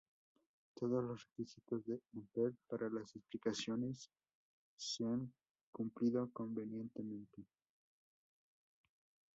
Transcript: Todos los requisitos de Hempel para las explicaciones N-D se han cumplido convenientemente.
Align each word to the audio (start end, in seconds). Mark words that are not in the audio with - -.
Todos 0.73 1.03
los 1.03 1.23
requisitos 1.25 1.85
de 1.85 2.01
Hempel 2.15 2.57
para 2.67 2.89
las 2.89 3.15
explicaciones 3.15 4.09
N-D 4.09 4.69
se 4.75 5.03
han 5.05 5.31
cumplido 5.71 6.27
convenientemente. 6.33 7.45